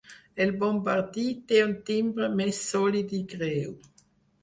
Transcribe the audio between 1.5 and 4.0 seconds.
té un timbre més sòlid i greu.